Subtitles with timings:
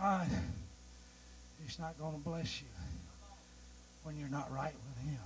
[0.00, 0.28] God
[1.66, 2.68] is not going to bless you
[4.04, 5.18] when you're not right with Him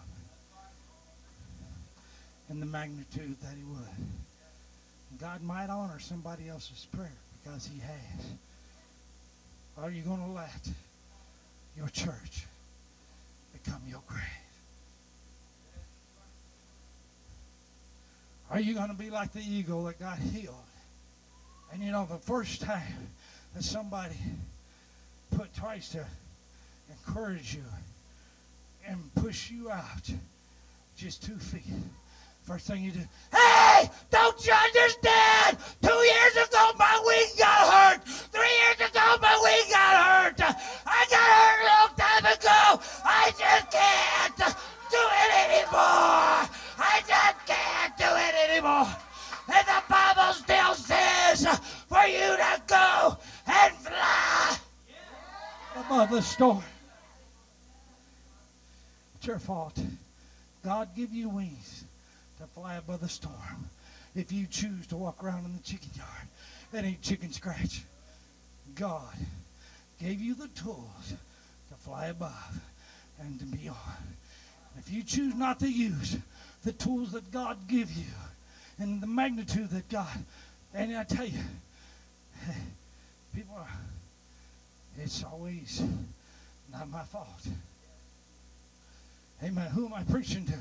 [2.48, 5.20] in the magnitude that He would.
[5.20, 7.12] God might honor somebody else's prayer
[7.44, 8.26] because He has.
[9.76, 10.68] Are you going to let
[11.76, 12.46] your church
[13.52, 14.22] become your grave?
[18.50, 20.54] Are you going to be like the eagle that got healed?
[21.72, 23.08] And you know, the first time
[23.54, 24.16] that somebody
[25.36, 26.04] put twice to
[26.90, 27.64] encourage you
[28.86, 30.10] and push you out
[30.96, 31.62] just two feet.
[32.42, 33.00] First thing you do,
[33.32, 35.58] hey, don't you understand?
[35.80, 38.04] Two years ago my wing got hurt.
[38.04, 40.40] Three years ago my wing got hurt.
[40.86, 42.82] I got hurt a long time ago.
[43.04, 46.48] I just can't do it anymore.
[46.78, 48.88] I just can't do it anymore.
[49.54, 51.46] And the Bible still says
[51.88, 53.16] for you to go
[55.86, 56.62] above the storm.
[59.16, 59.78] It's your fault.
[60.64, 61.84] God give you wings
[62.38, 63.68] to fly above the storm.
[64.14, 66.28] If you choose to walk around in the chicken yard
[66.72, 67.82] and eat chicken scratch,
[68.74, 69.14] God
[70.00, 71.14] gave you the tools
[71.68, 72.60] to fly above
[73.20, 73.78] and to beyond.
[74.78, 76.16] If you choose not to use
[76.64, 78.04] the tools that God give you
[78.78, 80.24] and the magnitude that God,
[80.74, 81.40] and I tell you,
[83.34, 83.68] people are,
[84.98, 85.82] it's always
[86.72, 87.46] not my fault.
[89.42, 89.70] Amen.
[89.70, 90.58] Who am I preaching to?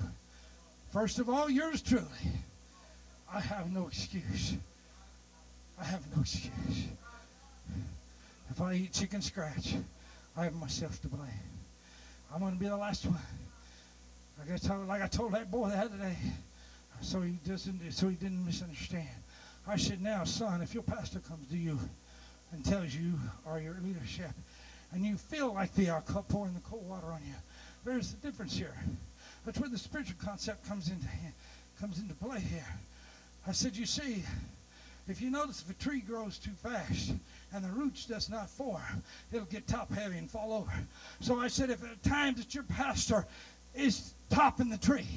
[0.91, 2.05] First of all, yours truly.
[3.33, 4.53] I have no excuse.
[5.79, 6.87] I have no excuse.
[8.49, 9.75] If I eat chicken scratch,
[10.35, 11.29] I have myself to blame.
[12.33, 13.17] I'm going to be the last one.
[14.39, 16.17] Like I told, like I told that boy the other day,
[17.01, 19.07] so he doesn't, so he didn't misunderstand.
[19.67, 21.79] I said, now, son, if your pastor comes to you
[22.51, 23.13] and tells you,
[23.45, 24.31] or your leadership,
[24.91, 27.33] and you feel like they are uh, pouring the cold water on you,
[27.85, 28.75] there's a difference here.
[29.45, 31.07] That's where the spiritual concept comes into
[31.79, 32.67] comes into play here.
[33.47, 34.23] I said, you see,
[35.07, 37.13] if you notice if a tree grows too fast
[37.53, 40.71] and the roots does not form, it'll get top heavy and fall over.
[41.21, 43.25] So I said, if at times that your pastor
[43.73, 45.07] is topping the tree,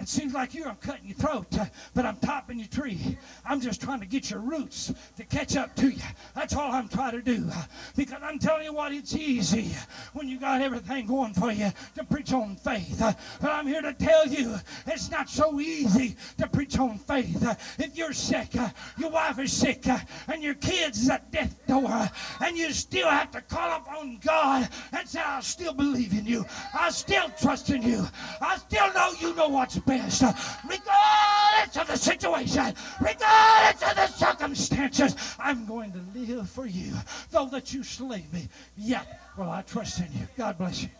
[0.00, 3.18] it seems like you, I'm cutting your throat, uh, but I'm topping your tree.
[3.44, 6.02] I'm just trying to get your roots to catch up to you.
[6.34, 7.46] That's all I'm trying to do.
[7.52, 7.62] Uh,
[7.94, 9.70] because I'm telling you what, it's easy
[10.14, 13.00] when you got everything going for you to preach on faith.
[13.00, 17.42] Uh, but I'm here to tell you, it's not so easy to preach on faith.
[17.78, 18.54] If you're sick,
[18.98, 19.86] your wife is sick,
[20.26, 22.10] and your kids is at death door,
[22.40, 26.44] and you still have to call upon God and say, I'll still believe in you.
[26.74, 28.06] I still trust in you.
[28.40, 30.22] I still know you know what's best,
[30.64, 35.16] regardless of the situation, regardless of the circumstances.
[35.38, 36.92] I'm going to live for you.
[37.30, 39.06] Though that you slay me, yet
[39.38, 40.26] will I trust in you.
[40.36, 40.90] God bless you.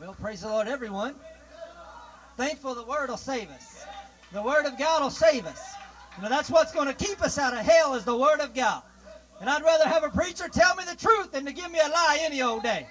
[0.00, 1.14] Well, praise the Lord, everyone.
[2.36, 3.71] Thankful the Word will save us.
[4.32, 5.76] The Word of God will save us.
[6.16, 8.54] You know, that's what's going to keep us out of hell is the Word of
[8.54, 8.82] God.
[9.40, 11.88] And I'd rather have a preacher tell me the truth than to give me a
[11.88, 12.86] lie any old day.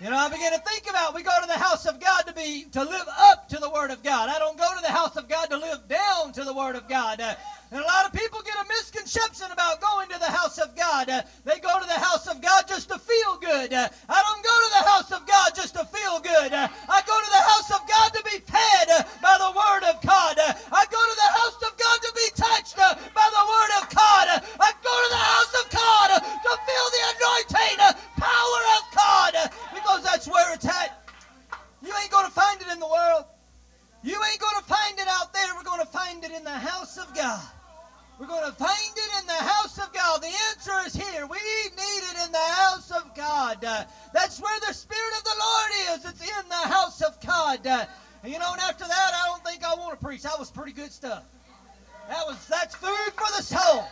[0.00, 2.32] You know, I begin to think about we go to the house of God to
[2.32, 4.30] be to live up to the Word of God.
[4.30, 6.88] I don't go to the house of God to live down to the Word of
[6.88, 7.20] God.
[7.20, 7.34] Uh,
[7.70, 11.10] and a lot of people get a misconception about going to the house of God.
[11.10, 13.74] Uh, they go to the house of God just to feel good.
[13.74, 16.54] Uh, I don't go to the house of God just to feel good.
[16.54, 19.84] Uh, I go to the house of God to be fed uh, by the Word
[19.84, 20.38] of God.
[20.38, 23.72] Uh, I go to the house of God to be touched uh, by the Word
[23.82, 24.28] of God.
[24.32, 28.62] Uh, I go to the house of God uh, to feel the anointing, uh, power
[28.80, 29.48] of God, uh,
[30.00, 30.92] because that's where it's at.
[31.82, 33.24] You ain't going to find it in the world.
[34.02, 35.54] You ain't going to find it out there.
[35.54, 37.42] We're going to find it in the house of God.
[38.18, 40.20] We're going to find it in the house of God.
[40.22, 41.26] The answer is here.
[41.26, 43.64] We need it in the house of God.
[43.64, 46.04] Uh, that's where the Spirit of the Lord is.
[46.04, 47.66] It's in the house of God.
[47.66, 47.86] Uh,
[48.24, 50.22] you know, and after that, I don't think I want to preach.
[50.22, 51.24] That was pretty good stuff.
[52.08, 53.84] That was that's food for the soul.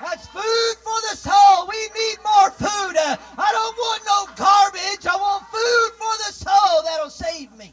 [0.00, 1.68] That's food for the soul.
[1.68, 2.96] We need more food.
[2.96, 5.06] I don't want no garbage.
[5.06, 7.72] I want food for the soul that'll save me,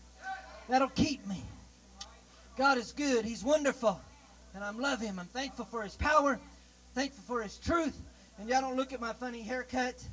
[0.70, 1.44] that'll keep me.
[2.58, 3.26] God is good.
[3.26, 4.00] He's wonderful.
[4.54, 5.18] And I love him.
[5.20, 6.40] I'm thankful for his power,
[6.94, 7.98] thankful for his truth.
[8.38, 10.04] And y'all don't look at my funny haircut.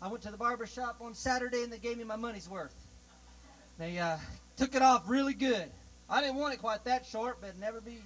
[0.00, 2.74] I went to the barber shop on Saturday and they gave me my money's worth.
[3.78, 4.16] They uh,
[4.56, 5.70] took it off really good.
[6.08, 7.98] I didn't want it quite that short, but never be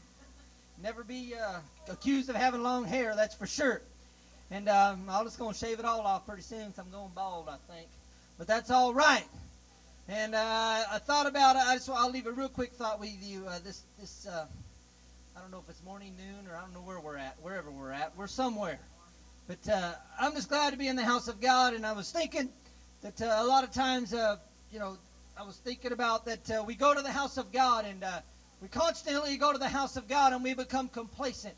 [0.82, 1.58] never be uh,
[1.90, 3.80] accused of having long hair, that's for sure.
[4.50, 7.10] And um, I'm just going to shave it all off pretty soon because I'm going
[7.14, 7.88] bald, I think.
[8.38, 9.24] But that's all right.
[10.08, 11.62] And uh, I thought about it.
[11.66, 13.44] I just, I'll leave a real quick thought with you.
[13.46, 14.46] Uh, this, this, uh,
[15.36, 17.70] I don't know if it's morning, noon, or I don't know where we're at, wherever
[17.70, 18.16] we're at.
[18.16, 18.78] We're somewhere.
[19.46, 22.10] But uh, I'm just glad to be in the house of God, and I was
[22.10, 22.48] thinking
[23.02, 24.12] that uh, a lot of times,
[24.72, 24.96] you know,
[25.36, 28.04] I was thinking about that we go to the house of God, and
[28.60, 31.54] we constantly go to the house of God, and we become complacent.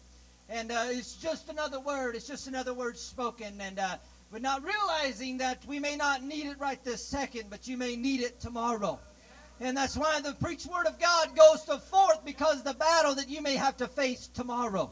[0.49, 2.15] And uh, it's just another word.
[2.15, 3.97] It's just another word spoken, and uh,
[4.31, 7.97] we're not realizing that we may not need it right this second, but you may
[7.97, 8.99] need it tomorrow.
[9.61, 13.29] And that's why the preached word of God goes to forth because the battle that
[13.29, 14.91] you may have to face tomorrow,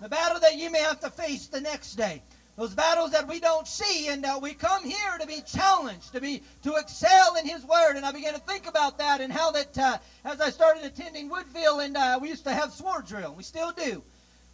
[0.00, 2.22] the battle that you may have to face the next day,
[2.56, 6.20] those battles that we don't see, and uh, we come here to be challenged, to
[6.20, 7.96] be to excel in His Word.
[7.96, 11.28] And I began to think about that and how that uh, as I started attending
[11.28, 14.02] Woodville, and uh, we used to have sword drill, we still do.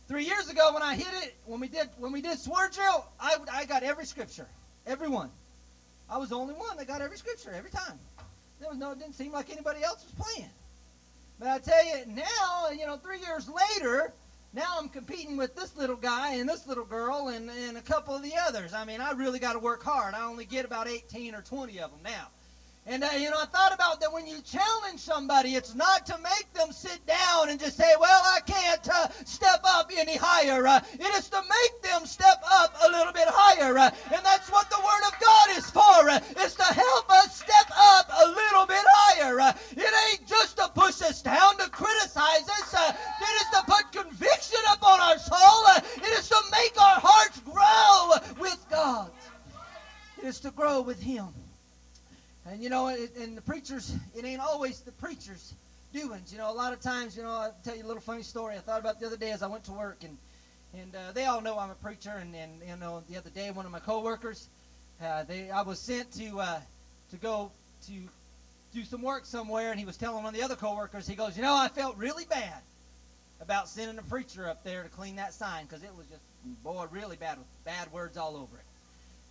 [0.08, 3.06] Three years ago, when I hit it, when we did when we did sword drill,
[3.20, 4.48] I I got every scripture,
[4.86, 5.30] every one.
[6.10, 7.98] I was the only one that got every scripture every time.
[8.60, 10.50] There was no, it didn't seem like anybody else was playing.
[11.38, 14.12] But I tell you now, you know, three years later,
[14.54, 18.14] now I'm competing with this little guy and this little girl and, and a couple
[18.14, 18.74] of the others.
[18.74, 20.14] I mean, I really got to work hard.
[20.14, 22.28] I only get about 18 or 20 of them now.
[22.84, 26.18] And, uh, you know, I thought about that when you challenge somebody, it's not to
[26.18, 30.66] make them sit down and just say, well, I can't uh, step up any higher.
[30.66, 33.78] Uh, it is to make them step up a little bit higher.
[33.78, 36.10] Uh, and that's what the Word of God is for.
[36.10, 39.38] Uh, it's to help us step up a little bit higher.
[39.40, 42.74] Uh, it ain't just to push us down, to criticize us.
[42.74, 44.31] It is to put conviction
[44.72, 45.64] upon our soul.
[45.96, 49.10] It is to make our hearts grow with God.
[50.18, 51.28] It is to grow with Him.
[52.46, 55.54] And you know, and the preachers, it ain't always the preachers'
[55.92, 56.32] doings.
[56.32, 58.56] You know, a lot of times, you know, I'll tell you a little funny story
[58.56, 60.16] I thought about the other day as I went to work, and
[60.74, 62.10] and uh, they all know I'm a preacher.
[62.10, 64.48] And, and you know, the other day, one of my coworkers,
[65.02, 66.60] uh, they I was sent to uh,
[67.10, 67.52] to go
[67.86, 67.92] to
[68.74, 71.36] do some work somewhere, and he was telling one of the other coworkers, he goes,
[71.36, 72.62] you know, I felt really bad
[73.42, 76.22] about sending a preacher up there to clean that sign because it was just,
[76.62, 78.64] boy, really bad with bad words all over it.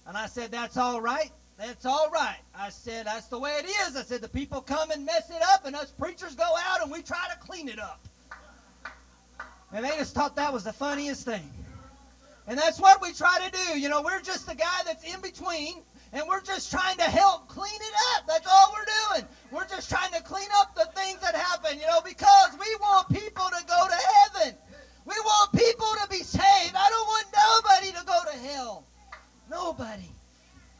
[0.05, 1.31] And I said, that's all right.
[1.57, 2.39] That's all right.
[2.55, 3.95] I said, that's the way it is.
[3.95, 6.91] I said, the people come and mess it up, and us preachers go out and
[6.91, 7.99] we try to clean it up.
[9.71, 11.49] And they just thought that was the funniest thing.
[12.47, 13.79] And that's what we try to do.
[13.79, 15.75] You know, we're just the guy that's in between,
[16.13, 18.27] and we're just trying to help clean it up.
[18.27, 19.27] That's all we're doing.
[19.51, 23.09] We're just trying to clean up the things that happen, you know, because we want
[23.09, 24.57] people to go to heaven.
[25.05, 26.75] We want people to be saved.
[26.75, 28.85] I don't want nobody to go to hell.
[29.49, 30.09] Nobody.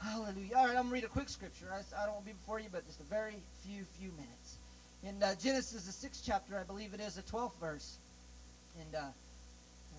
[0.04, 0.56] Hallelujah.
[0.56, 1.68] All right, I'm going to read a quick scripture.
[1.72, 4.58] I, I don't want to be before you, but just a very few, few minutes.
[5.04, 7.98] In uh, Genesis, the sixth chapter, I believe it is, the 12th verse.
[8.80, 9.00] And, uh,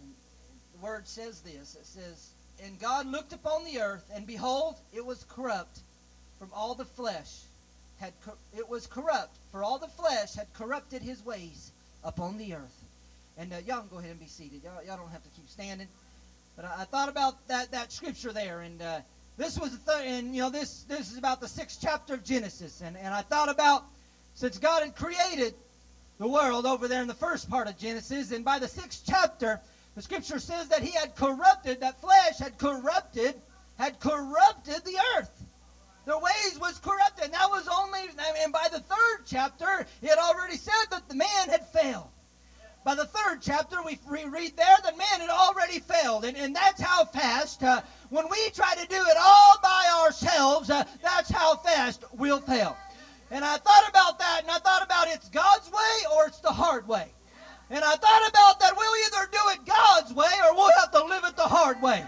[0.00, 0.12] and
[0.74, 2.30] the word says this it says,
[2.64, 5.80] And God looked upon the earth, and behold, it was corrupt
[6.38, 7.40] from all the flesh.
[7.98, 8.12] Had
[8.56, 11.72] it was corrupt, for all the flesh had corrupted his ways
[12.04, 12.84] upon the earth.
[13.38, 14.62] And uh, y'all can go ahead and be seated.
[14.62, 15.88] Y'all, y'all don't have to keep standing.
[16.56, 19.00] But I, I thought about that, that scripture there, and uh,
[19.36, 22.24] this was the third, and you know this this is about the sixth chapter of
[22.24, 23.82] Genesis, and and I thought about
[24.34, 25.54] since God had created
[26.18, 29.60] the world over there in the first part of Genesis, and by the sixth chapter,
[29.94, 33.40] the scripture says that He had corrupted that flesh had corrupted
[33.78, 35.44] had corrupted the earth.
[36.04, 38.00] Their ways was corrupted, and that was only
[38.42, 42.10] and by the third chapter, it had already said that the man had failed
[42.84, 46.24] by the third chapter, we read there that man had already failed.
[46.24, 50.68] And, and that's how fast, uh, when we try to do it all by ourselves,
[50.68, 52.76] uh, that's how fast we'll fail.
[53.30, 56.52] And I thought about that, and I thought about it's God's way or it's the
[56.52, 57.12] hard way.
[57.72, 61.02] And I thought about that we'll either do it God's way or we'll have to
[61.02, 62.04] live it the hard way.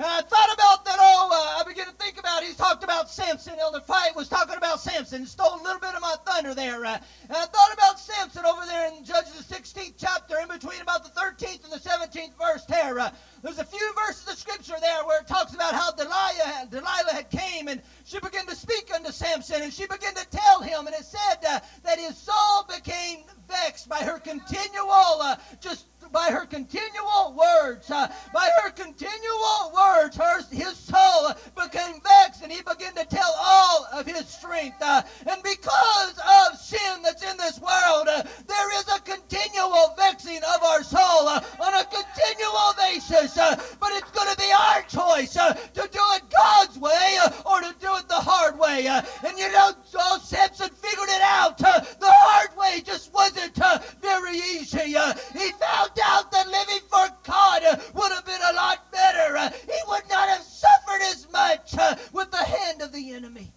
[0.00, 0.96] And I thought about that.
[0.98, 2.42] Oh, uh, I began to think about.
[2.42, 3.58] He talked about Samson.
[3.60, 5.26] Elder Fight was talking about Samson.
[5.26, 6.86] Stole a little bit of my thunder there.
[6.86, 6.96] Uh,
[7.28, 11.10] I thought about Samson over there in Judges the 16th chapter, in between about the
[11.10, 12.98] 13th and the 17th verse there.
[12.98, 13.10] Uh,
[13.42, 17.28] there's a few verses of scripture there where it talks about how Delilah, Delilah had
[17.28, 20.96] came and she began to speak unto Samson and she began to tell him, and
[20.96, 26.46] it said uh, that his soul became vexed by her continual, uh, just by her
[26.46, 32.94] continual words, uh, by her continual words, her, his soul became vexed, and he began
[32.94, 34.76] to tell all of his strength.
[34.80, 40.40] Uh, and because of sin that's in this world, uh, there is a continual vexing
[40.54, 43.36] of our soul uh, on a continual basis.
[43.36, 47.60] Uh, but it's going to be our choice uh, to do it God's way or
[47.60, 48.86] to do it the hard way.
[48.86, 51.58] and you know, so Samson figured it out.
[51.58, 53.56] the hard way just wasn't
[54.00, 54.78] very easy.
[54.78, 57.62] he found out that living for God
[57.94, 59.54] would have been a lot better.
[59.66, 61.74] he would not have suffered as much
[62.12, 63.52] with the hand of the enemy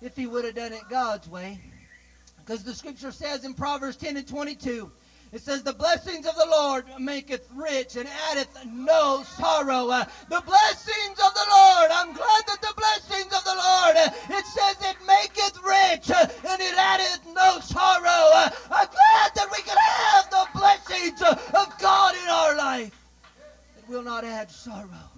[0.00, 1.60] if he would have done it God's way.
[2.38, 4.90] Because the scripture says in Proverbs 10 and 22,
[5.32, 9.90] It says, The blessings of the Lord maketh rich and addeth no sorrow.
[9.90, 14.08] Uh, the blessings of the Lord, I'm glad that the blessings of the Lord, uh,
[14.30, 18.30] it says it maketh rich uh, and it addeth no sorrow.
[18.32, 20.27] Uh, I'm glad that we can have
[20.68, 23.08] blessings of God in our life.
[23.78, 25.10] It will not add sorrow.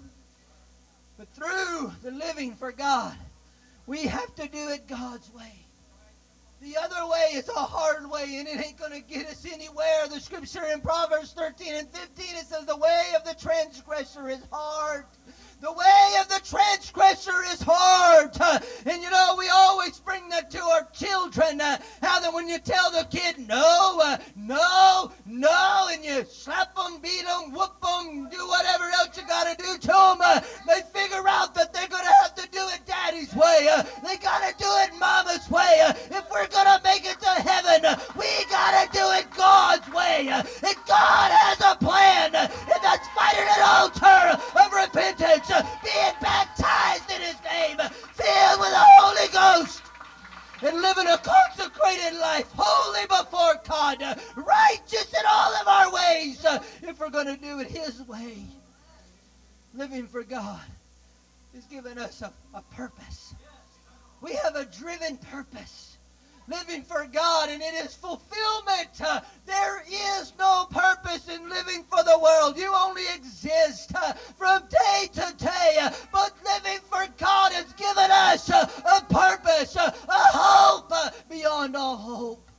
[1.17, 3.15] But through the living for God,
[3.85, 5.53] we have to do it God's way.
[6.61, 10.07] The other way is a hard way, and it ain't going to get us anywhere.
[10.07, 14.41] The scripture in Proverbs 13 and 15, it says, The way of the transgressor is
[14.51, 15.05] hard.
[15.61, 18.35] The way of the transgressor is hard.
[18.83, 21.59] And you know, we always bring that to our children.
[21.59, 27.25] How that when you tell the kid no, no, no, and you slap them, beat
[27.25, 31.53] them, whoop them, do whatever else you got to do to them, they figure out
[31.53, 33.69] that they're going to have to do it daddy's way.
[34.03, 35.77] They got to do it mama's way.
[36.09, 40.27] If we're going to make it to heaven, we got to do it God's way.
[40.29, 42.49] And God has a plan, and
[42.81, 45.50] that's fighting an altar of repentance,
[45.83, 49.81] being baptized in His name, filled with the Holy Ghost
[50.63, 54.01] and living a consecrated life, holy before God,
[54.35, 56.45] righteous in all of our ways,
[56.83, 58.45] if we're going to do it His way.
[59.73, 60.61] Living for God
[61.55, 63.33] is giving us a, a purpose.
[64.21, 65.97] We have a driven purpose.
[66.51, 68.89] Living for God, and it is fulfillment.
[68.99, 72.57] Uh, there is no purpose in living for the world.
[72.57, 75.77] You only exist uh, from day to day.
[75.79, 80.91] Uh, but living for God has given us a purpose, a hope
[81.29, 82.49] beyond all hope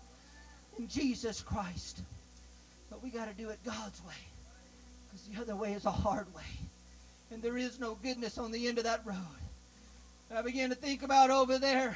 [0.78, 2.02] in Jesus Christ.
[2.88, 4.14] But we got to do it God's way
[5.10, 6.42] because the other way is a hard way.
[7.30, 9.16] And there is no goodness on the end of that road.
[10.34, 11.94] I began to think about over there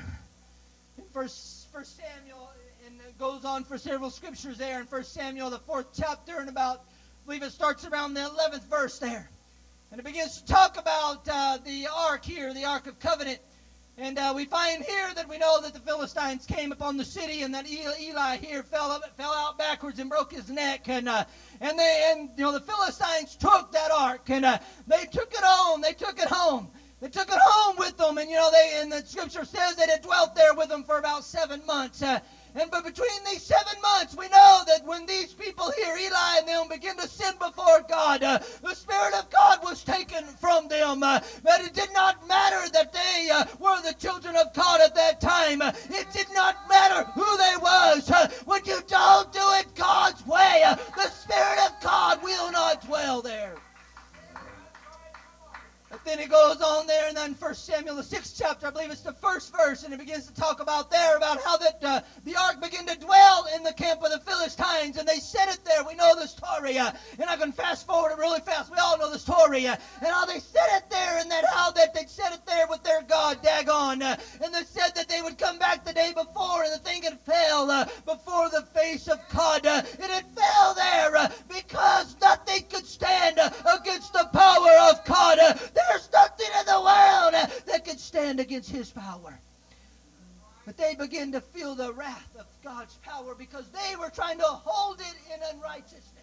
[0.98, 2.50] in First, First Samuel,
[2.86, 6.48] and it goes on for several scriptures there in First Samuel, the fourth chapter, and
[6.48, 9.28] about, I believe it starts around the 11th verse there.
[9.90, 13.40] And it begins to talk about uh, the ark here, the Ark of Covenant.
[13.98, 17.42] And uh, we find here that we know that the Philistines came upon the city,
[17.42, 20.88] and that Eli, here fell up, fell out backwards and broke his neck.
[20.88, 21.24] And uh,
[21.60, 25.44] and they and you know the Philistines took that ark, and uh, they took it
[25.44, 25.82] home.
[25.82, 26.70] They took it home.
[27.00, 29.90] They took it home with them, and you know they and the scripture says that
[29.90, 32.02] it dwelt there with them for about seven months.
[32.02, 32.18] Uh,
[32.54, 36.48] and but between these seven months, we know that when these people here, Eli and
[36.48, 41.02] them, begin to sin before God, uh, the Spirit of God was taken from them.
[41.02, 44.94] Uh, that it did not matter that they uh, were the children of God at
[44.94, 45.62] that time.
[45.62, 48.10] Uh, it did not matter who they was.
[48.10, 48.26] Uh,
[48.66, 49.40] you don't do
[57.66, 60.60] Samuel, the sixth chapter, I believe it's the first verse, and it begins to talk
[60.60, 64.12] about there about how that uh, the ark began to dwell in the camp of
[64.12, 65.82] the Philistines, and they set it there.
[65.82, 68.70] We know the story, uh, and I can fast forward it really fast.
[68.70, 71.72] We all know the story, uh, and how they set it there, and that how
[71.72, 75.20] that they set it there with their God, Dagon, uh, and they said that they
[75.20, 79.08] would come back the day before, and the thing had fell uh, before the face
[79.08, 79.66] of God.
[79.66, 83.40] Uh, it had fell there because nothing could stand
[83.74, 85.38] against the power of God.
[86.80, 89.38] World uh, that could stand against His power.
[90.64, 94.44] But they begin to feel the wrath of God's power because they were trying to
[94.44, 96.15] hold it in unrighteousness.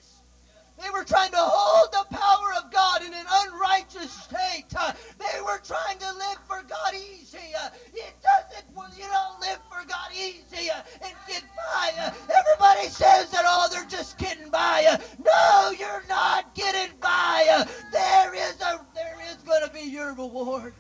[0.81, 4.65] They were trying to hold the power of God in an unrighteous state.
[4.75, 7.53] Uh, they were trying to live for God easy.
[7.59, 11.91] Uh, it doesn't, you don't live for God easy uh, and get by.
[12.29, 14.97] Everybody says that, oh, they're just getting by.
[15.23, 17.65] No, you're not getting by.
[17.91, 20.73] There is a, there is going to be your reward.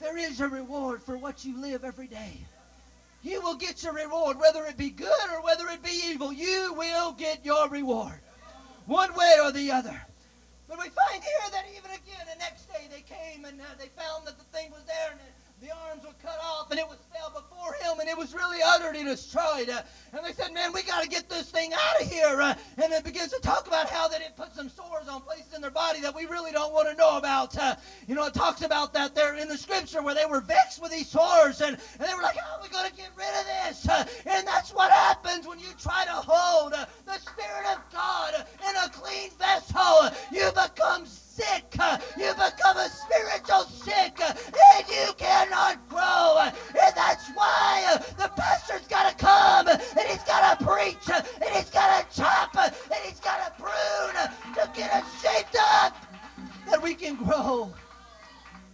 [0.00, 2.46] There is a reward for what you live every day.
[3.24, 6.30] You will get your reward, whether it be good or whether it be evil.
[6.30, 8.20] You will get your reward,
[8.84, 9.98] one way or the other.
[10.68, 13.88] But we find here that even again, the next day they came and uh, they
[13.96, 16.86] found that the thing was there and the, the arms were cut off and it
[16.86, 19.68] was fell before him and it was really utterly destroyed.
[19.68, 22.54] Uh, and they said, "Man, we got to get this thing out of here." Uh,
[22.78, 25.60] and it begins to talk about how that it put some sores on places in
[25.60, 27.56] their body that we really don't want to know about.
[27.56, 27.74] Uh,
[28.06, 30.92] you know, it talks about that there in the scripture where they were vexed with
[30.92, 33.46] these sores and, and they were like, "How are we going to get rid of
[33.46, 37.80] this?" Uh, and that's what happens when you try to hold uh, the Spirit of
[37.92, 40.10] God in a clean vessel.
[40.30, 41.04] You become
[41.34, 41.64] sick.
[42.16, 46.38] You become a spiritual sick and you cannot grow.
[46.40, 51.70] And that's why the pastor's got to come and he's got to preach and he's
[51.70, 52.72] got to chop and
[53.04, 54.14] he's got to prune
[54.54, 55.96] to get us shaped up
[56.70, 57.72] that we can grow.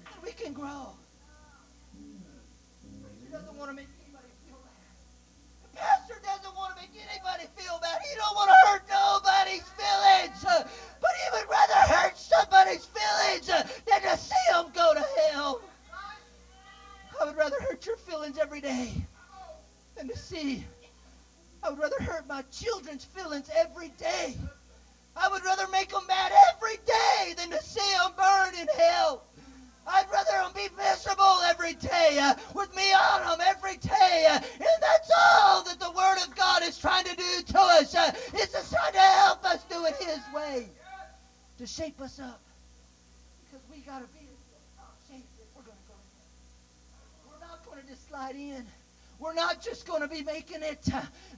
[0.05, 0.93] That we can grow.
[3.01, 4.77] Pastor doesn't want to make anybody feel bad.
[5.63, 8.01] The pastor doesn't want to make anybody feel bad.
[8.03, 10.45] He don't want to hurt nobody's feelings.
[11.01, 15.61] But he would rather hurt somebody's feelings uh, than to see them go to hell.
[17.21, 19.07] I would rather hurt your feelings every day
[19.97, 20.65] than to see.
[21.63, 24.37] I would rather hurt my children's feelings every day.
[25.17, 29.23] I would rather make them mad every day than to see them burn in hell.
[29.87, 34.27] I'd rather them be miserable every day uh, with me on them every day.
[34.31, 35.11] Uh, and that's
[35.43, 37.95] all that the Word of God is trying to do to us.
[37.95, 40.71] Uh, it's just trying to help us do it His way.
[41.61, 42.41] To shape us up.
[43.45, 44.27] Because we got to be in
[45.07, 47.29] shape if we're going to go in.
[47.29, 48.65] We're not going to just slide in.
[49.19, 50.89] We're not just going to be making it,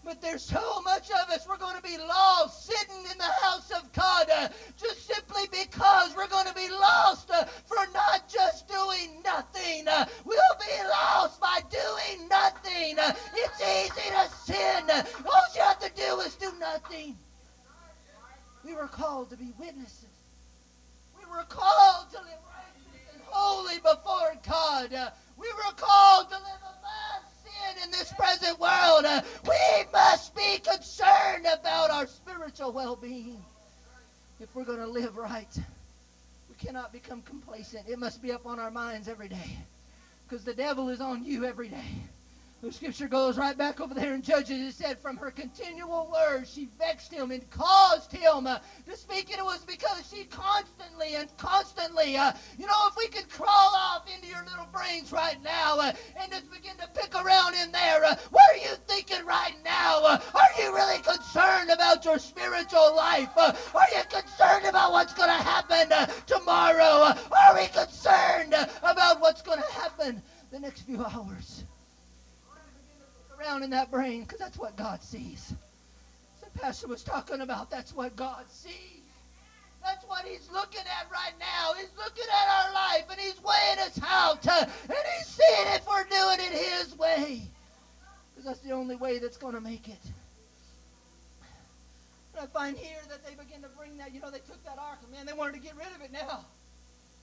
[0.04, 1.44] but there's so much of us.
[1.48, 6.14] We're going to be lost sitting in the house of God uh, just simply because
[6.14, 9.88] we're going to be lost uh, for not just doing nothing.
[9.88, 12.94] Uh, we'll be lost by doing nothing.
[13.34, 14.88] It's easy to sin.
[15.26, 17.18] All you have to do is do nothing.
[18.64, 20.11] We were called to be witnesses.
[21.32, 24.92] We were called to live righteous and holy before God.
[24.92, 30.34] Uh, we were called to live above sin in this present world, uh, we must
[30.34, 33.42] be concerned about our spiritual well being.
[34.40, 35.56] If we're going to live right,
[36.50, 37.88] we cannot become complacent.
[37.88, 39.58] It must be up on our minds every day
[40.28, 42.02] because the devil is on you every day.
[42.62, 44.60] The scripture goes right back over there in Judges.
[44.60, 49.30] It said, From her continual words, she vexed him and caused him uh, to speak.
[49.32, 53.74] And it was because she constantly and constantly, uh, you know, if we could crawl
[53.74, 57.72] off into your little brains right now uh, and just begin to pick around in
[57.72, 59.98] there, uh, what are you thinking right now?
[60.04, 63.30] Uh, are you really concerned about your spiritual life?
[63.36, 65.88] Uh, are you concerned about what's going to happen
[66.26, 67.12] tomorrow?
[67.12, 68.54] are we concerned
[68.84, 71.61] about what's going to happen the next few hours?
[73.62, 75.52] In that brain because that's what God sees.
[76.42, 79.02] The pastor was talking about that's what God sees.
[79.84, 81.74] That's what he's looking at right now.
[81.76, 84.46] He's looking at our life and he's weighing us out.
[84.46, 87.42] Uh, and he's seeing if we're doing it his way.
[88.30, 89.98] Because that's the only way that's going to make it.
[92.34, 94.78] And I find here that they begin to bring that, you know, they took that
[94.78, 96.44] ark and man, they wanted to get rid of it now.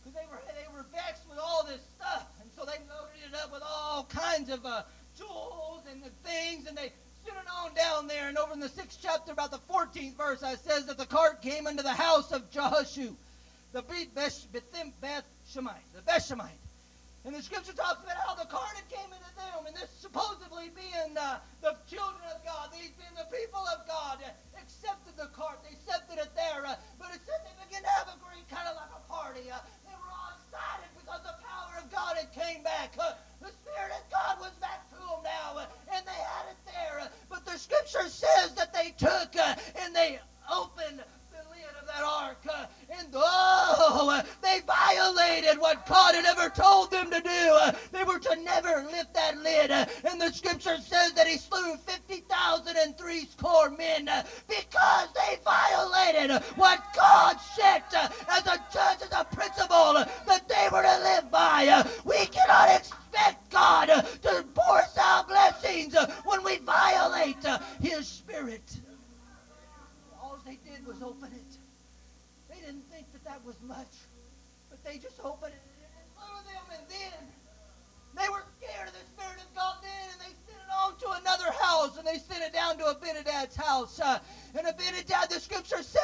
[0.03, 2.27] Because they were, they were vexed with all this stuff.
[2.41, 4.83] And so they loaded it up with all kinds of uh,
[5.19, 6.91] tools and the things, and they
[7.25, 8.29] sent it on down there.
[8.29, 11.41] And over in the sixth chapter, about the 14th verse, it says that the cart
[11.41, 13.13] came into the house of Jehoshua,
[13.73, 16.63] the Beth the Bethshemite.
[17.25, 20.71] And the scripture talks about how the cart had came into them, and this supposedly
[20.71, 25.27] being uh, the children of God, these being the people of God, uh, accepted the
[25.35, 25.59] cart.
[25.67, 26.63] They accepted it there.
[26.63, 29.51] Uh, but it said they began to have a great kind of like a party.
[29.51, 32.95] Uh, they were all excited because the power of God had came back.
[33.41, 35.59] Uh, the Spirit of God was back to them now,
[35.93, 37.09] and they had it there.
[37.29, 40.19] But the scripture says that they took uh, and they
[40.51, 41.01] opened
[41.99, 42.65] that ark, uh,
[42.97, 47.29] and oh, uh, they violated what God had ever told them to do.
[47.29, 49.71] Uh, they were to never lift that lid.
[49.71, 54.05] Uh, and the scripture says that he slew 50,000 and three score men
[54.47, 57.83] because they violated what God set
[58.29, 59.93] as a judge, as a principle
[60.25, 61.83] that they were to live by.
[62.05, 67.43] We cannot expect God to pour out blessings when we violate
[67.81, 68.79] his spirit.
[70.21, 71.57] All they did was open it.
[72.49, 73.93] They didn't think that that was much,
[74.69, 77.13] but they just opened it and slew them, and then
[78.17, 81.21] they were scared of the Spirit of God then, and they sent it on to
[81.21, 83.99] another house, and they sent it down to Abinadab's house.
[83.99, 84.17] Uh,
[84.55, 85.98] and Abinadab, the Scripture says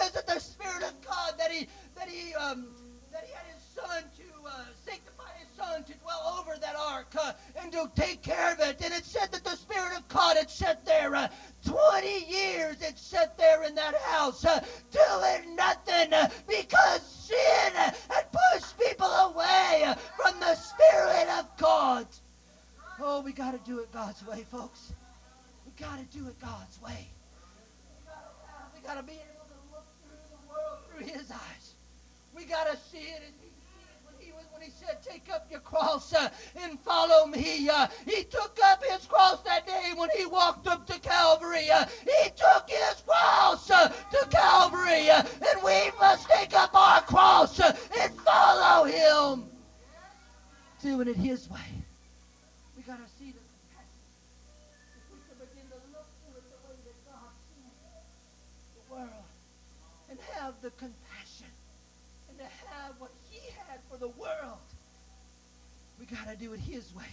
[66.10, 67.04] we got to do it His way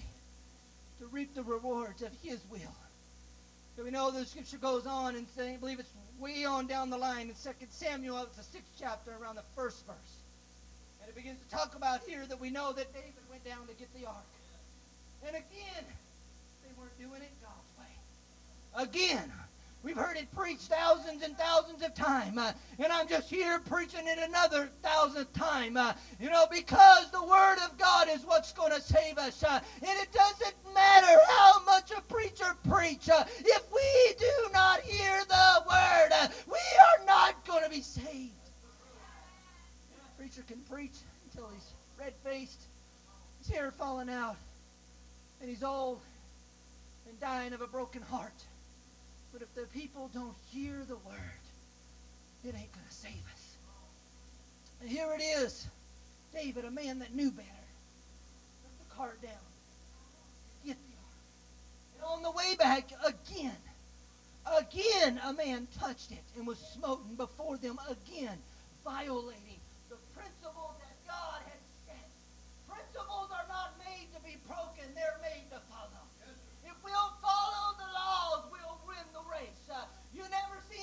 [1.01, 2.77] to reap the rewards of His will.
[3.77, 6.91] So we know the scripture goes on and saying, I believe it's way on down
[6.91, 10.17] the line in 2 Samuel, it's the sixth chapter, around the first verse.
[11.01, 13.75] And it begins to talk about here that we know that David went down to
[13.75, 14.17] get the ark.
[15.27, 15.85] And again,
[16.63, 18.85] they weren't doing it God's way.
[18.85, 19.33] Again,
[19.85, 22.39] We've heard it preached thousands and thousands of times.
[22.39, 25.77] Uh, and I'm just here preaching it another thousandth time.
[25.77, 29.43] Uh, you know, because the Word of God is what's going to save us.
[29.43, 33.09] Uh, and it doesn't matter how much a preacher preach.
[33.09, 37.81] Uh, if we do not hear the Word, uh, we are not going to be
[37.81, 38.31] saved.
[39.91, 40.95] A preacher can preach
[41.33, 42.61] until he's red-faced,
[43.39, 44.37] his hair falling out,
[45.41, 45.99] and he's old
[47.09, 48.33] and dying of a broken heart.
[49.33, 51.43] But if the people don't hear the word,
[52.45, 53.57] it ain't going to save us.
[54.81, 55.67] And here it is.
[56.35, 57.49] David, a man that knew better,
[58.63, 59.47] put the cart down.
[60.67, 61.23] Get the ark.
[61.97, 63.57] And on the way back, again,
[64.47, 68.39] again, a man touched it and was smoten before them again,
[68.85, 72.09] violating the principle that God had set.
[72.67, 76.03] Principles are not made to be broken, they're made to follow.
[76.65, 79.63] If we'll follow the laws, we'll win the race.
[79.71, 80.81] Uh, you never see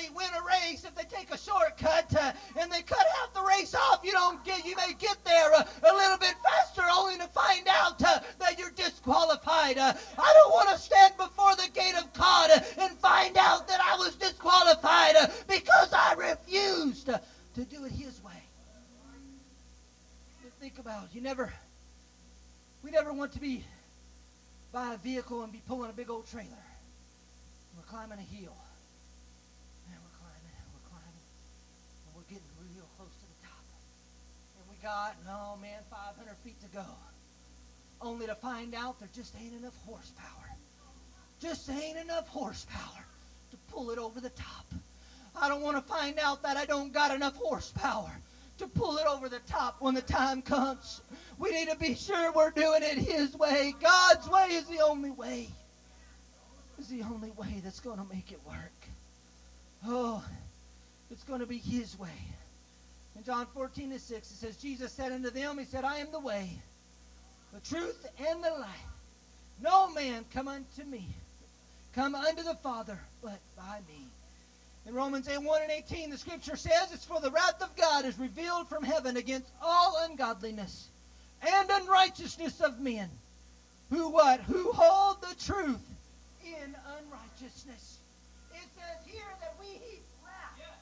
[0.00, 3.42] anybody win a race if they take a shortcut uh, and they cut half the
[3.42, 4.00] race off.
[4.04, 4.64] You don't get.
[4.64, 8.58] You may get there uh, a little bit faster, only to find out uh, that
[8.58, 9.78] you're disqualified.
[9.78, 13.68] Uh, I don't want to stand before the gate of God uh, and find out
[13.68, 18.32] that I was disqualified uh, because I refused to do it His way.
[20.42, 21.08] Just think about.
[21.12, 21.52] You never.
[22.82, 23.64] We never want to be
[24.72, 26.64] buy a vehicle and be pulling a big old trailer.
[27.76, 28.54] We're climbing a hill.
[29.90, 31.26] And we're climbing and we're climbing.
[32.06, 33.64] And we're getting real close to the top.
[34.58, 36.86] And we got, oh man, 500 feet to go.
[38.00, 40.26] Only to find out there just ain't enough horsepower.
[41.40, 43.04] Just ain't enough horsepower
[43.50, 44.66] to pull it over the top.
[45.34, 48.10] I don't want to find out that I don't got enough horsepower
[48.58, 51.00] to pull it over the top when the time comes.
[51.38, 53.74] We need to be sure we're doing it His way.
[53.80, 55.48] God's way is the only way.
[56.78, 58.88] Is the only way that's going to make it work.
[59.86, 60.22] Oh,
[61.10, 62.08] it's going to be His way.
[63.16, 66.12] In John 14 and 6, it says, Jesus said unto them, He said, I am
[66.12, 66.58] the way,
[67.52, 68.68] the truth, and the life.
[69.62, 71.06] No man come unto me,
[71.94, 74.06] come unto the Father, but by me.
[74.86, 78.06] In Romans 8, 1 and 18, the scripture says, It's for the wrath of God
[78.06, 80.88] is revealed from heaven against all ungodliness
[81.46, 83.08] and unrighteousness of men,
[83.90, 84.40] who what?
[84.40, 85.82] Who hold the truth
[86.44, 87.98] in unrighteousness.
[88.52, 90.78] It says here that we heap wrath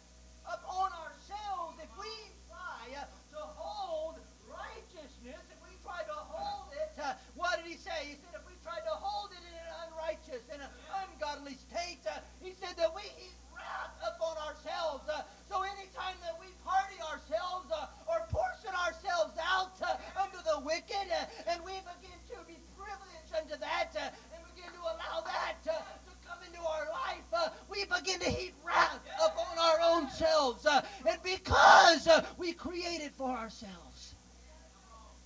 [0.46, 2.10] upon ourselves if we
[2.50, 4.16] try uh, to hold
[4.50, 8.00] righteousness, if we try to hold it, uh, what did he say?
[8.08, 10.72] He said if we try to hold it in an unrighteous and an
[11.04, 15.04] ungodly state, uh, he said that we heap wrath upon ourselves.
[15.04, 15.20] Uh,
[15.52, 21.12] so anytime that we party ourselves uh, or portion ourselves out uh, unto the wicked,
[21.12, 25.60] uh, and we begin to be privileged unto that, uh, and begin to allow that
[25.60, 25.76] to
[26.24, 30.64] come into our life, we begin to heap wrath upon our own selves.
[30.64, 34.16] And because we create it for ourselves,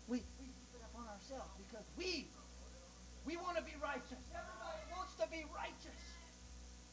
[0.06, 2.26] we, we heap it upon ourselves because we
[3.32, 4.20] we want to be righteous.
[4.28, 6.00] Everybody wants to be righteous.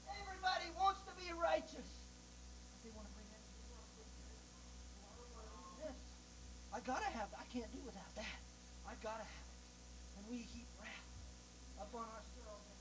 [0.08, 1.90] Everybody wants to be righteous.
[2.80, 3.44] They want to bring that.
[5.84, 6.00] This.
[6.72, 7.28] I gotta have.
[7.36, 8.40] I can't do without that.
[8.88, 9.60] I gotta have it.
[10.16, 11.12] And we heap wrath
[11.84, 12.72] upon ourselves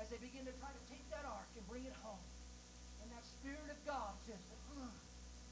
[0.00, 2.24] as they begin to try to take that ark and bring it home.
[3.04, 4.40] And that Spirit of God says,
[4.80, 4.88] uh,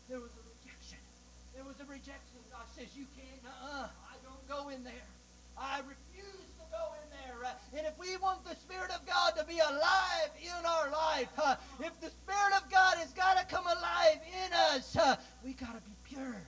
[0.09, 1.05] there was a rejection.
[1.53, 2.41] There was a rejection.
[2.49, 5.20] God says, you can't, uh-uh, I don't go in there.
[5.61, 7.45] I refuse to go in there.
[7.45, 11.29] Uh, and if we want the Spirit of God to be alive in our life,
[11.37, 15.53] uh, if the Spirit of God has got to come alive in us, uh, we
[15.53, 16.41] got to be pure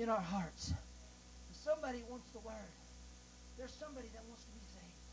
[0.00, 0.72] in our hearts.
[1.52, 2.72] Somebody wants the Word.
[3.60, 5.04] There's somebody that wants to be saved.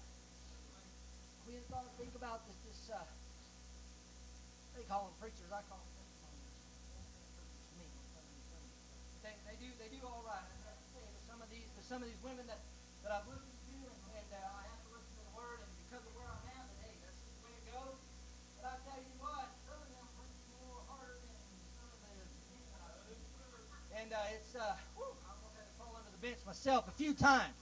[1.51, 2.55] We ought to think about this.
[2.63, 3.03] This uh,
[4.79, 5.51] they call them preachers.
[5.51, 6.47] I call them testimonies.
[9.19, 10.47] They, they do they do all right.
[11.27, 12.63] Some of these some of these women that
[13.03, 15.71] that I've listened to, and, and uh, I have to listen to the word, and
[15.85, 17.97] because of where I'm at, hey, that's just the way it goes.
[18.57, 21.37] But I tell you what, some of them preach more harder than
[21.77, 22.13] some of the
[23.97, 27.13] and uh, it's uh, I almost had to crawl under the bench myself a few
[27.17, 27.53] times.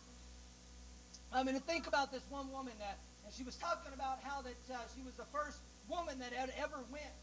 [1.36, 2.96] I mean, to think about this one woman that,
[3.28, 5.60] and she was talking about how that uh, she was the first
[5.92, 7.16] woman that had ever went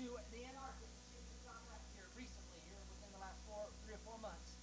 [0.00, 0.88] to the Antarctic.
[1.12, 4.56] She had back here recently, here within the last four, three or four months,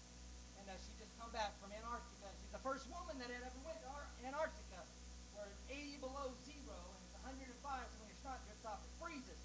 [0.57, 2.18] and uh, she just come back from Antarctica.
[2.59, 4.83] The first woman that had ever went to Ar- Antarctica,
[5.31, 7.39] where it's 80 below zero and it's 105.
[7.39, 9.39] When you're starting your stop, it freezes.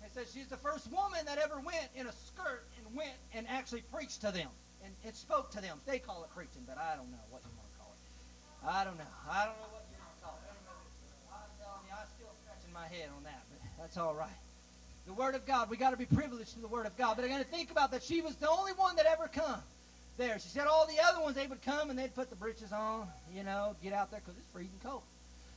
[0.00, 3.44] And says she's the first woman that ever went in a skirt and went and
[3.52, 4.48] actually preached to them
[4.80, 5.76] and it spoke to them.
[5.84, 8.00] They call it preaching, but I don't know what you want to call it.
[8.64, 9.12] I don't know.
[9.28, 10.48] I don't know what you want to call it.
[10.48, 14.40] I'm telling you, I'm still scratching my head on that, but that's all right.
[15.04, 17.16] The Word of God, we got to be privileged to the Word of God.
[17.16, 18.02] But I got to think about that.
[18.02, 19.60] She was the only one that ever come
[20.16, 20.38] there.
[20.38, 23.08] She said all the other ones, they would come and they'd put the breeches on,
[23.34, 25.02] you know, get out there because it's freezing cold.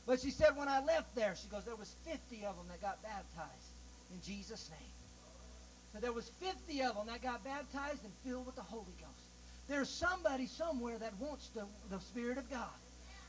[0.06, 2.80] But she said when I left there, she goes, there was 50 of them that
[2.80, 3.72] got baptized
[4.12, 4.90] in Jesus' name.
[5.92, 9.28] So there was 50 of them that got baptized and filled with the Holy Ghost.
[9.68, 12.68] There's somebody somewhere that wants the, the Spirit of God.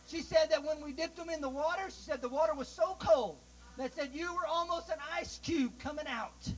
[0.08, 2.68] She said that when we dipped them in the water, she said the water was
[2.68, 3.38] so cold
[3.78, 6.50] that said you were almost an ice cube coming out.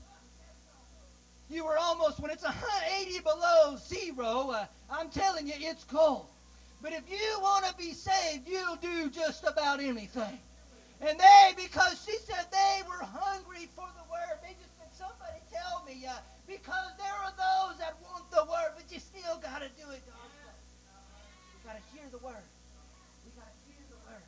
[1.52, 6.26] You were almost, when it's 80 below zero, uh, I'm telling you, it's cold.
[6.82, 10.40] But if you want to be saved, you'll do just about anything.
[11.02, 15.44] And they, because she said they were hungry for the word, they just said, somebody
[15.52, 16.14] tell me, uh,
[16.48, 20.02] because there are those that want the word, but you still got to do it
[20.08, 20.14] way.
[21.52, 22.48] You got to hear the word.
[23.26, 24.26] We got to hear the word.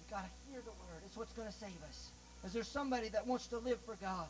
[0.00, 1.00] We got to hear the word.
[1.06, 2.10] It's what's going to save us.
[2.44, 4.26] Is there somebody that wants to live for God?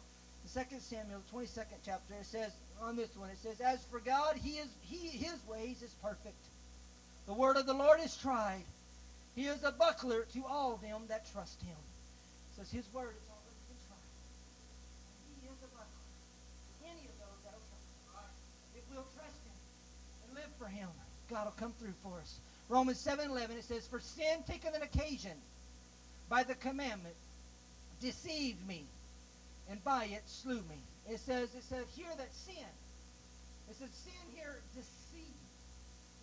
[0.57, 4.37] In 2 Samuel, 22nd chapter, it says, on this one, it says, As for God,
[4.37, 6.39] he is, he, his ways is perfect.
[7.27, 8.65] The word of the Lord is tried.
[9.35, 11.77] He is a buckler to all them that trust him.
[11.77, 14.09] It says his word is already been tried.
[15.43, 16.09] He is a buckler
[16.81, 18.79] to any of those that will trust him.
[18.79, 19.59] If we'll trust him
[20.27, 20.89] and live for him,
[21.29, 22.41] God will come through for us.
[22.69, 25.37] Romans 7.11, it says, For sin taken an occasion
[26.29, 27.17] by the commandment
[28.01, 28.85] deceived me,
[29.71, 30.81] and by it slew me.
[31.09, 32.69] It says, it says here that sin,
[33.71, 35.45] it says sin here deceived.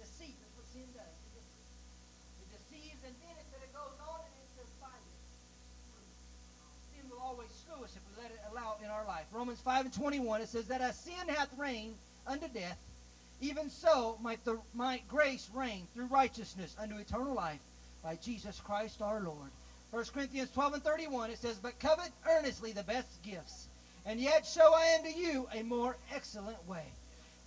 [0.01, 1.17] Deceit, that's what sin does.
[1.38, 1.45] It,
[2.41, 5.15] it deceives, and then it, it goes on and it says by it.
[6.93, 9.25] Sin will always screw us if we let it allow in our life.
[9.31, 11.95] Romans 5 and 21, it says that as sin hath reigned
[12.27, 12.77] unto death,
[13.41, 17.60] even so might, the, might grace reign through righteousness unto eternal life
[18.03, 19.49] by Jesus Christ our Lord.
[19.91, 23.67] 1 Corinthians 12 and 31, it says, But covet earnestly the best gifts,
[24.06, 26.86] and yet show I unto you a more excellent way.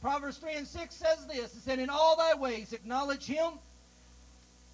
[0.01, 3.53] Proverbs 3 and 6 says this, it said, In all thy ways acknowledge him,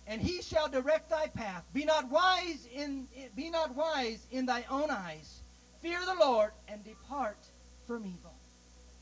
[0.07, 1.65] and he shall direct thy path.
[1.73, 5.41] Be not wise in be not wise in thy own eyes.
[5.81, 7.39] Fear the Lord and depart
[7.87, 8.35] from evil.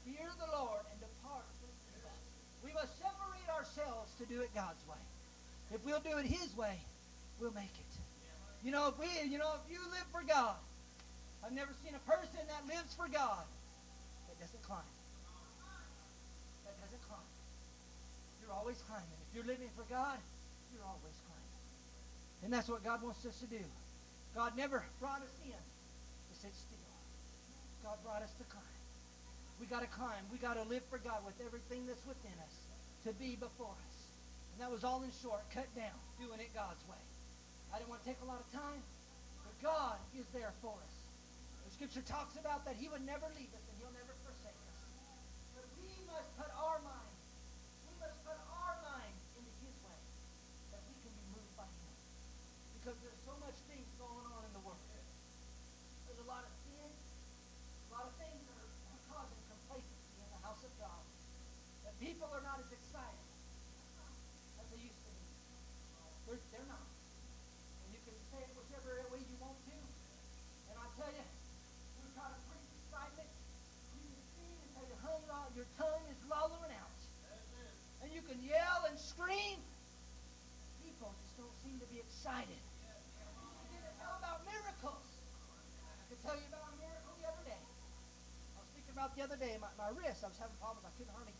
[0.04, 2.10] Fear the Lord and depart from evil.
[2.64, 5.02] We must separate ourselves to do it God's way.
[5.74, 6.78] If we'll do it his way,
[7.40, 7.91] we'll make it.
[8.62, 10.54] You know, if we, you know, if you live for God,
[11.42, 13.42] I've never seen a person that lives for God
[14.30, 14.86] that doesn't climb.
[16.62, 17.30] That doesn't climb.
[18.38, 19.18] You're always climbing.
[19.26, 20.14] If you're living for God,
[20.70, 21.54] you're always climbing.
[22.46, 23.62] And that's what God wants us to do.
[24.34, 26.78] God never brought us in to sit still.
[27.82, 28.78] God brought us to climb.
[29.58, 30.22] We got to climb.
[30.30, 32.54] We got to live for God with everything that's within us
[33.06, 33.98] to be before us.
[34.54, 37.02] And that was all in short, cut down, doing it God's way.
[37.72, 38.80] I didn't want to take a lot of time,
[39.42, 40.94] but God is there for us.
[41.64, 44.78] The scripture talks about that he would never leave us and he'll never forsake us.
[45.56, 47.16] But we must put our mind,
[47.88, 50.00] we must put our mind into his way,
[50.76, 51.94] that we can be moved by him.
[52.76, 54.80] Because there's so much things going on in the world.
[56.12, 58.72] There's a lot of sin, a lot of things that are
[59.08, 61.00] causing complacency in the house of God.
[61.88, 63.24] That people are not as excited
[64.60, 65.24] as they used to be.
[66.28, 66.84] They're, they're not.
[66.84, 69.76] And you can say it whichever way you want to.
[70.68, 71.24] And I tell you,
[71.96, 73.32] we try to preach excitement.
[73.96, 74.84] You can see until
[75.56, 76.98] your, tongue, is lolling out.
[78.02, 79.60] And you can yell and scream.
[80.82, 82.62] People just don't seem to be excited.
[83.70, 85.06] Can tell about miracles.
[86.00, 87.62] I can tell you about a miracle the other day.
[87.62, 90.26] I was thinking about the other day, my, my wrist.
[90.26, 90.84] I was having problems.
[90.86, 91.36] I couldn't hardly,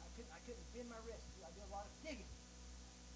[0.00, 1.24] I couldn't, I couldn't bend my wrist.
[1.44, 2.28] I did a lot of digging,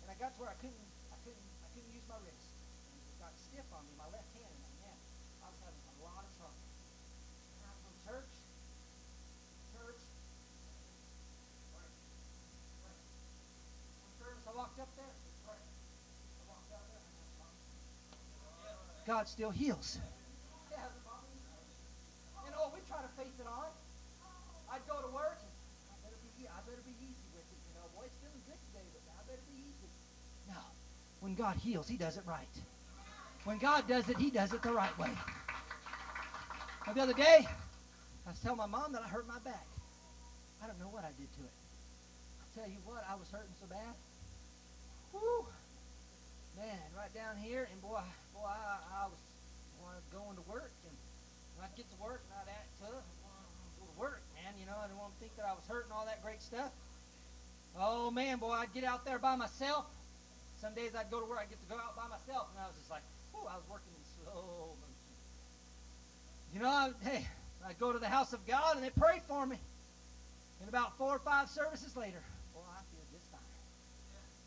[0.04, 2.44] and I got to where I couldn't, I couldn't, I couldn't use my wrist.
[2.44, 4.98] It got stiff on me, my left hand, and man,
[5.44, 6.60] I was having a lot of trouble.
[6.60, 8.32] And I was from church,
[9.76, 10.02] church,
[11.74, 11.90] pray,
[12.80, 12.98] pray.
[14.02, 15.14] One service, I walked up there,
[15.46, 15.54] pray.
[15.54, 19.06] I walked out there, and I was fine.
[19.06, 20.02] God still heals.
[20.66, 21.38] Yeah, hasn't bothered me.
[22.46, 23.70] And oh, we try to faith it on.
[24.74, 25.54] I'd go to work and
[25.86, 27.58] I better be I better be easy with it.
[27.70, 29.88] You know, boy, it's feeling good today, but I better be easy.
[30.50, 30.58] No.
[31.22, 32.54] When God heals, he does it right.
[33.46, 35.14] When God does it, he does it the right way.
[36.82, 37.46] Now, the other day,
[38.26, 39.68] I was telling my mom that I hurt my back.
[40.58, 41.54] I don't know what I did to it.
[42.42, 43.94] I tell you what, I was hurting so bad.
[45.14, 45.46] Whoo!
[46.58, 48.02] Man, right down here, and boy,
[48.34, 49.22] boy, I, I was,
[49.78, 50.94] boy, going to work, and
[51.54, 53.06] when I'd get to work, and I'd act tough,
[53.78, 54.52] go to work, man.
[54.58, 56.70] You know, I didn't want to think that I was hurting all that great stuff.
[57.78, 59.86] Oh man, boy, I'd get out there by myself.
[60.60, 62.66] Some days I'd go to work, I'd get to go out by myself, and I
[62.66, 63.02] was just like,
[63.34, 65.14] whew, I was working in slow motion.
[66.54, 67.26] You know, I, hey,
[67.66, 69.58] I'd go to the house of God and they prayed for me.
[70.60, 72.22] And about four or five services later,
[72.54, 73.40] boy, I feel just fine.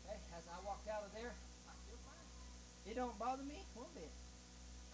[0.08, 1.32] Hey, as I walked out of there,
[1.66, 2.90] I feel fine.
[2.90, 4.10] It don't bother me one bit.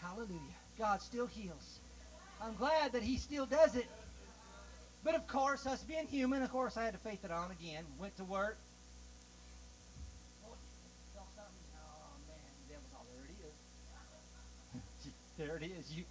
[0.01, 0.57] Hallelujah.
[0.79, 1.81] God still heals.
[2.41, 3.87] I'm glad that He still does it.
[5.05, 7.85] But of course, us being human, of course, I had to faith it on again.
[8.01, 8.57] Went to work.
[10.47, 10.57] Oh,
[12.27, 13.37] man, the devil's all there it
[15.05, 15.13] is.
[15.39, 15.93] there it is.
[15.93, 16.05] You,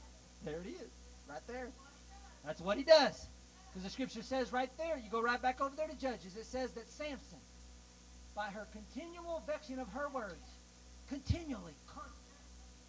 [0.46, 0.90] there it is.
[1.28, 1.70] Right there.
[2.46, 3.28] That's what he does.
[3.70, 6.46] Because the scripture says right there, you go right back over there to Judges, it
[6.46, 7.40] says that Samson,
[8.36, 10.46] by her continual vexing of her words,
[11.10, 12.42] continually, constantly,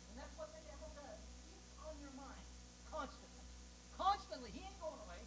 [0.08, 1.20] and that's what the devil does.
[1.52, 2.46] He's on your mind
[2.88, 3.44] constantly.
[3.98, 4.50] Constantly.
[4.54, 5.22] He ain't going away.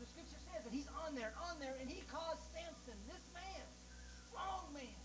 [0.00, 3.64] The scripture says that he's on there, on there, and he caused Samson, this man,
[4.28, 5.00] strong man,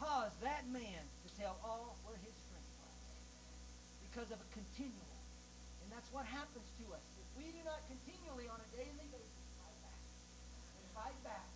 [0.00, 3.00] caused that man to tell all where his strength was.
[4.08, 5.12] Because of a continual.
[5.84, 7.04] And that's what happens to us.
[7.20, 10.00] If we do not continually on a daily basis fight back
[10.80, 11.53] and fight back,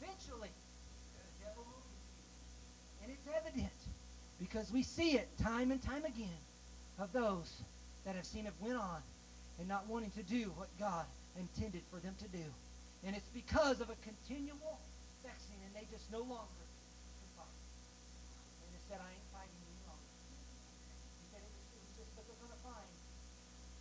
[0.00, 0.50] eventually.
[3.02, 3.78] And it's evident
[4.40, 6.42] because we see it time and time again
[6.98, 7.62] of those
[8.04, 9.00] that have seen it went on
[9.58, 11.06] and not wanting to do what God
[11.38, 12.44] intended for them to do.
[13.04, 14.80] And it's because of a continual
[15.22, 16.64] vexing, and they just no longer
[17.22, 17.60] can fight.
[18.66, 20.10] And they said, I ain't fighting any longer.
[21.22, 22.90] He said it it was just that they're going to find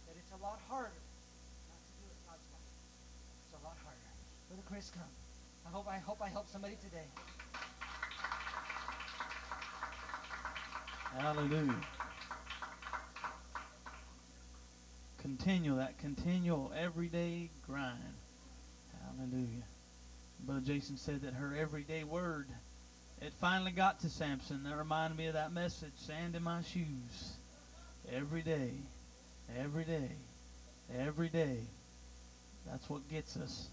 [0.06, 1.02] that it's a lot harder
[1.70, 2.62] not to do it God's way.
[3.50, 4.10] It's a lot harder.
[4.54, 5.25] Brother Chris, come.
[5.66, 7.08] I hope I hope I help somebody today.
[11.18, 11.76] Hallelujah.
[15.22, 18.00] Continual, that continual everyday grind.
[19.18, 19.64] Hallelujah.
[20.46, 22.48] Brother Jason said that her everyday word,
[23.22, 24.64] it finally got to Samson.
[24.66, 27.38] That reminded me of that message, sand in my shoes.
[28.14, 28.72] Every day,
[29.58, 30.10] every day,
[30.96, 31.58] every day.
[32.68, 33.68] That's what gets us.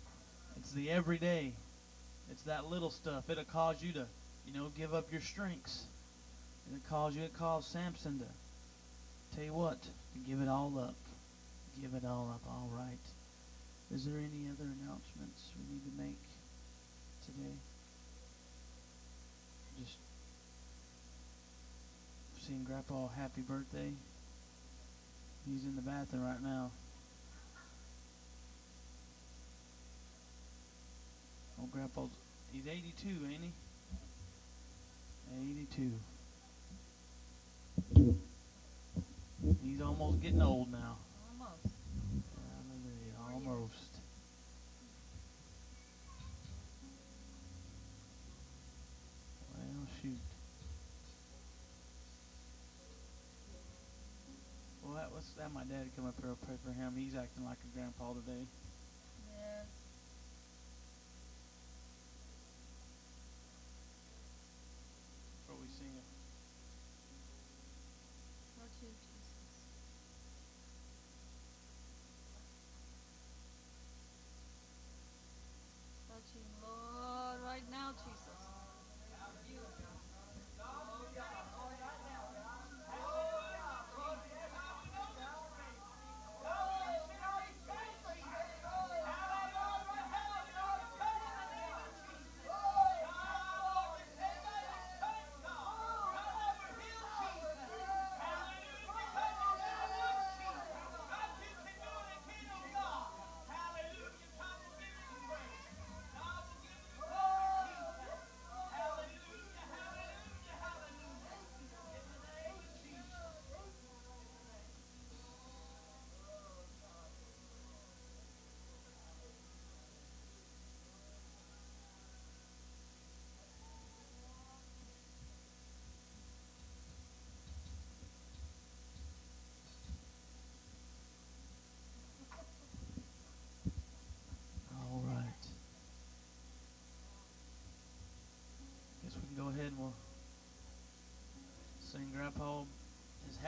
[0.57, 1.53] It's the everyday.
[2.31, 3.29] It's that little stuff.
[3.29, 4.07] It'll cause you to,
[4.47, 5.85] you know, give up your strengths.
[6.69, 10.95] It'll cause you, it caused Samson to, tell you what, to give it all up.
[11.81, 12.43] Give it all up.
[12.47, 12.99] All right.
[13.95, 16.23] Is there any other announcements we need to make
[17.27, 17.55] today?
[19.79, 19.97] Just
[22.47, 23.93] seeing Grandpa happy birthday.
[25.47, 26.71] He's in the bathroom right now.
[31.63, 32.11] Oh, Grandpa's,
[32.53, 33.53] he's 82, ain't he?
[35.63, 35.93] 82.
[39.63, 40.97] He's almost getting old now.
[41.31, 41.75] Almost.
[42.69, 43.15] Hallelujah.
[43.33, 43.75] Almost.
[49.55, 50.19] Well, shoot.
[54.85, 55.53] Well, that was that.
[55.53, 56.95] My dad come up here and pray for him.
[56.97, 58.47] He's acting like a grandpa today.
[59.31, 59.63] Yeah.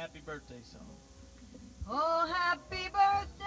[0.04, 0.82] Happy birthday song.
[1.88, 3.43] Oh, happy birthday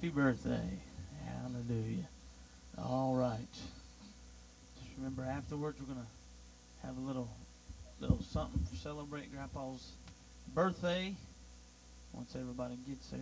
[0.00, 0.78] Happy birthday.
[1.26, 2.08] Hallelujah.
[2.78, 3.36] All right.
[3.52, 7.28] Just remember afterwards we're going to have a little
[8.00, 9.92] little something to celebrate Grandpa's
[10.54, 11.12] birthday.
[12.14, 13.20] Once everybody gets there,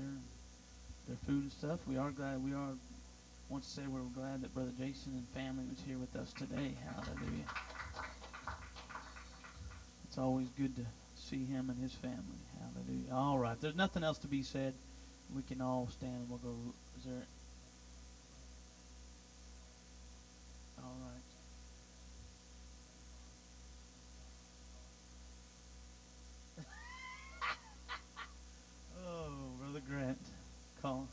[1.08, 1.80] their food and stuff.
[1.88, 2.70] We are glad we are
[3.48, 6.76] want to say we're glad that Brother Jason and family was here with us today.
[6.94, 7.44] Hallelujah.
[10.06, 12.38] It's always good to see him and his family.
[12.60, 13.12] Hallelujah.
[13.12, 13.60] All right.
[13.60, 14.74] There's nothing else to be said.
[15.34, 16.56] We can all stand and we'll go.
[16.98, 17.26] Is there?
[20.78, 21.22] All right.
[29.06, 30.18] oh, Brother Grant,
[30.82, 31.08] call.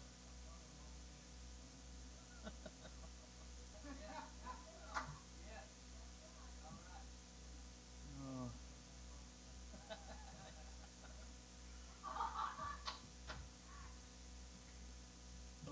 [8.28, 8.50] Oh.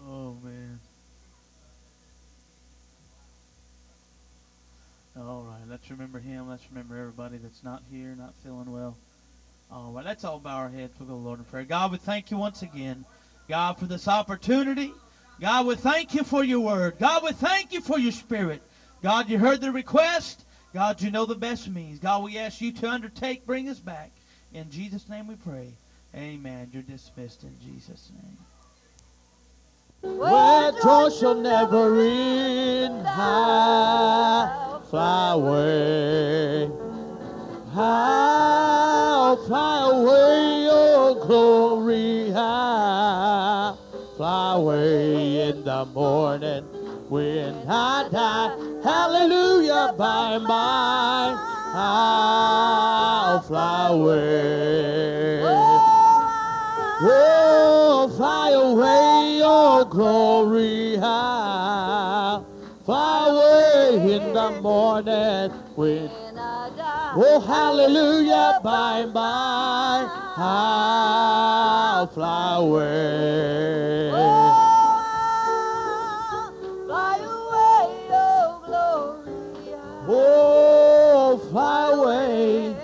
[0.05, 0.79] Oh man.
[5.15, 6.47] All right, let's remember him.
[6.47, 8.95] Let's remember everybody that's not here, not feeling well.
[9.69, 10.93] All right, let's all bow our heads.
[10.97, 11.65] We'll go to the Lord in prayer.
[11.65, 13.03] God, we thank you once again,
[13.49, 14.93] God, for this opportunity.
[15.41, 16.99] God, we thank you for your word.
[16.99, 18.61] God, we thank you for your spirit.
[19.01, 20.45] God, you heard the request.
[20.73, 21.99] God, you know the best means.
[21.99, 24.11] God, we ask you to undertake, bring us back.
[24.53, 25.67] In Jesus' name we pray.
[26.15, 26.69] Amen.
[26.71, 28.09] You're dismissed in Jesus'
[30.01, 30.17] name.
[30.17, 36.69] Where joy shall never end, high fly away,
[37.73, 43.73] high fly away, oh glory, high
[44.15, 46.63] fly away in the morning
[47.09, 48.55] when I die.
[48.83, 51.33] Hallelujah, by and by,
[51.73, 55.41] I'll fly away.
[57.01, 62.43] Oh, fly away, oh glory, high.
[62.85, 63.22] Fly
[64.13, 67.13] in the morning when, I die.
[67.15, 70.05] oh hallelujah, by and by,
[70.37, 74.11] I'll fly away.
[74.13, 74.53] Oh,
[76.85, 79.33] fly away, oh glory.
[80.07, 82.75] Oh, fly away.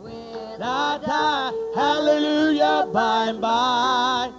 [0.00, 4.32] When I die, hallelujah, by and by,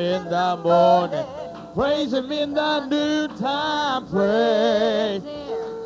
[0.00, 1.26] Him in the morning,
[1.74, 5.22] praise Him in the noontime, praise.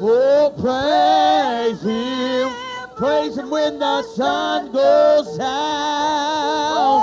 [0.00, 2.48] Oh, praise Him,
[2.96, 7.02] praise Him when the sun goes down.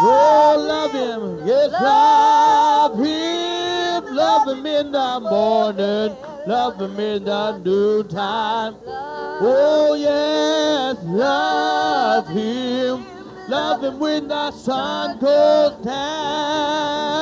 [0.00, 1.46] Oh, love him.
[1.46, 4.14] Yes, love him.
[4.14, 6.16] Love him in the morning.
[6.46, 8.76] Love him in the noontime.
[8.86, 13.17] Oh, yes, love him.
[13.48, 15.94] Love him when the sun goes down.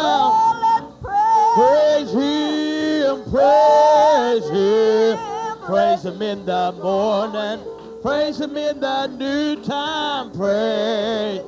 [0.04, 0.92] Oh,
[1.54, 5.18] praise him, praise him.
[5.66, 7.60] Praise him in the morning.
[8.02, 10.32] Praise him in the noontime.
[10.32, 11.42] Praise.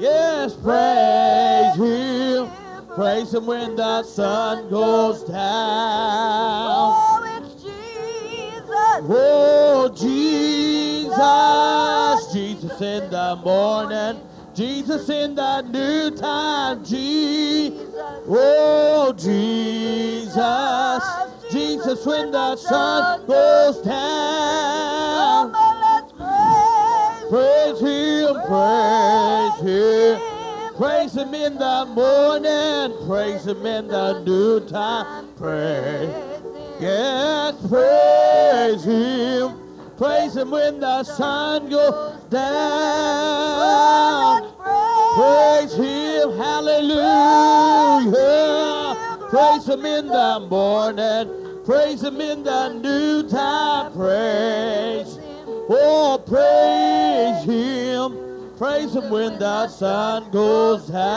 [0.00, 2.50] Yes, praise him.
[2.96, 5.36] Praise him when the sun goes down.
[6.90, 8.66] Oh, it's Jesus.
[9.08, 9.88] Oh,
[11.18, 14.20] Jesus, Jesus in the morning,
[14.54, 17.96] Jesus in the noontime, Jesus.
[18.28, 20.36] Oh, Jesus,
[21.50, 25.52] Jesus when the sun goes down.
[27.28, 30.20] Praise him, praise him.
[30.76, 36.14] Praise him in the morning, praise him in the noontime, praise.
[36.80, 39.67] Yes, praise him.
[39.98, 43.58] Praise him when the sun goes down.
[45.16, 48.14] Praise him, hallelujah.
[49.28, 51.64] Praise him in the morning.
[51.64, 53.92] Praise him in the noontime.
[53.92, 55.18] Praise.
[55.68, 58.16] Oh, praise him.
[58.56, 61.08] Praise him when the sun goes down.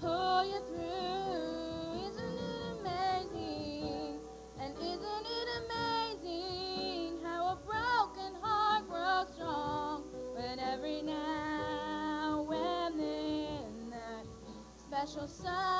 [0.00, 2.08] pull you through.
[2.08, 4.20] Isn't it amazing?
[4.60, 10.04] And isn't it amazing how a broken heart grows strong?
[10.60, 14.26] Every now and then that
[14.76, 15.77] special sun.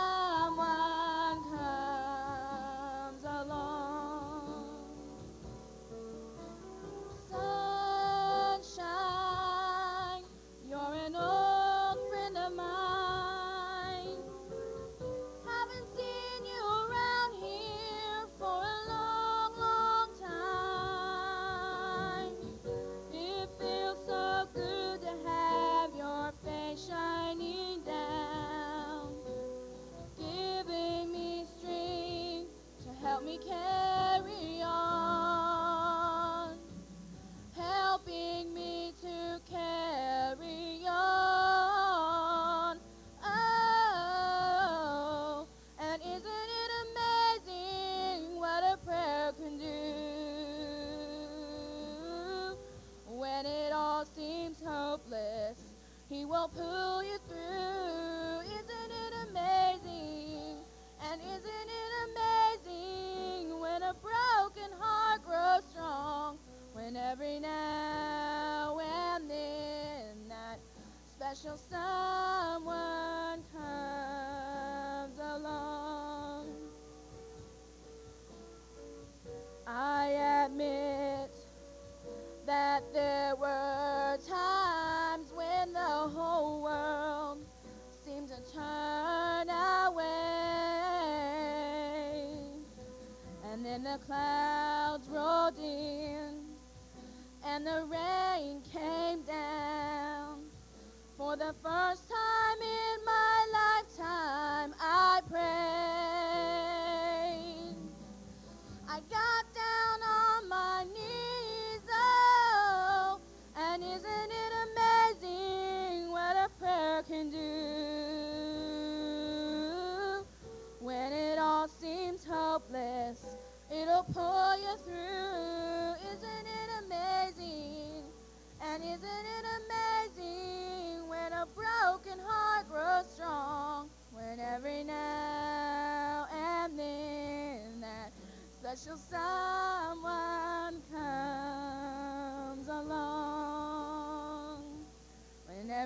[93.88, 94.37] The clouds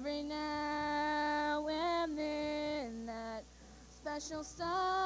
[0.05, 3.45] every now and then that
[3.89, 5.02] special someone